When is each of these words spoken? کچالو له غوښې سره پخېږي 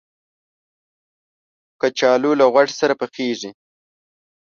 کچالو 1.81 2.31
له 2.39 2.45
غوښې 2.53 2.75
سره 2.81 2.93
پخېږي 3.01 3.51